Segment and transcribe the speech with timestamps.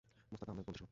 [0.31, 0.89] মোশতাক আহমেদ মন্ত্রিসভা